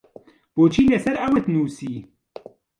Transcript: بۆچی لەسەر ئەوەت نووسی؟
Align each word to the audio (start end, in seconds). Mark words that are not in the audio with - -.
بۆچی 0.55 0.89
لەسەر 0.91 1.15
ئەوەت 1.19 1.45
نووسی؟ 1.53 1.93